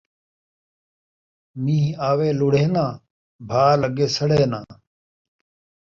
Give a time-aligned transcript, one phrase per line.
[1.63, 2.91] مین٘ہ آوے لڑھے ناں،
[3.49, 4.67] بھاء لڳے سڑے ناں